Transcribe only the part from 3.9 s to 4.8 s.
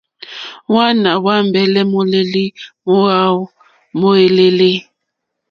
mo èlèlè.